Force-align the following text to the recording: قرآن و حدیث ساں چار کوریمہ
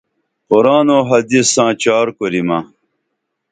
قرآن 0.49 0.87
و 0.95 0.97
حدیث 1.09 1.47
ساں 1.55 1.71
چار 1.83 2.07
کوریمہ 2.17 2.59